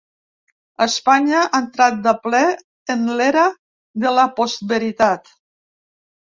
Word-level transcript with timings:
Espanya 0.85 1.41
ha 1.41 1.51
entrat 1.63 1.99
de 2.07 2.13
ple 2.23 2.39
en 2.95 3.05
l’era 3.19 3.45
de 4.07 4.15
la 4.21 4.25
postveritat. 4.41 5.33